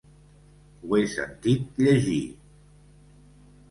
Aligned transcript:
Ho 0.85 0.97
he 1.01 1.03
sentit 1.13 1.79
llegir… 1.87 2.21